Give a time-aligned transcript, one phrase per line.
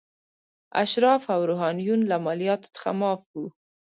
[0.83, 3.45] اشراف او روحانیون له مالیاتو څخه معاف وو.